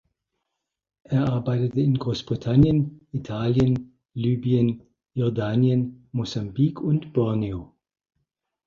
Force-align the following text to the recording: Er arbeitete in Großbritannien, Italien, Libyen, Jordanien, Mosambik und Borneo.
Er 1.03 1.29
arbeitete 1.31 1.81
in 1.81 1.93
Großbritannien, 1.99 3.01
Italien, 3.11 3.99
Libyen, 4.15 4.81
Jordanien, 5.13 6.07
Mosambik 6.11 6.81
und 6.81 7.13
Borneo. 7.13 7.75